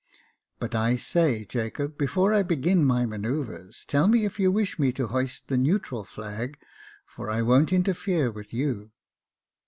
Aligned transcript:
But 0.57 0.73
I 0.73 0.95
say, 0.95 1.45
Jacob, 1.45 1.95
before 1.95 2.33
I 2.33 2.41
begin 2.41 2.83
my 2.83 3.05
manoeuvres, 3.05 3.85
tell 3.85 4.07
me 4.07 4.25
if 4.25 4.39
you 4.39 4.51
wish 4.51 4.79
me 4.79 4.91
to 4.93 5.05
hoist 5.05 5.47
the 5.47 5.57
neutral 5.57 6.03
flag— 6.05 6.57
for 7.13 7.29
I 7.29 7.43
won't 7.43 7.71
interfere 7.71 8.31
with 8.31 8.51
you." 8.51 8.89